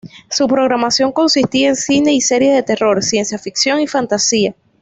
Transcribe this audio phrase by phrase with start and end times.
[0.31, 4.55] Su programación consistía en cine y series de terror, ciencia-ficción y fantasía.